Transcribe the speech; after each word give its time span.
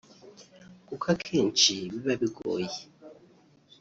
kuko 0.87 1.05
akenshi 1.15 1.73
biba 1.91 2.13
bigoye 2.21 2.75